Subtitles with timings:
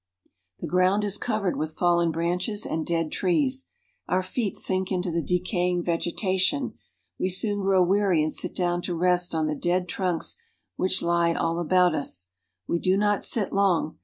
[0.57, 3.67] The ground is covered with fallen branches and dead trees.
[4.07, 6.73] Our feet sink into the decaying vegetation;
[7.19, 10.37] we soon grow weary and sit down to rest on the dead trunks
[10.75, 12.29] which lie all about us.
[12.65, 13.99] We do not sit long.